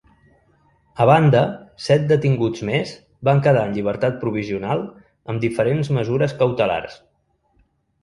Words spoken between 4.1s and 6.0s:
provisional amb diferents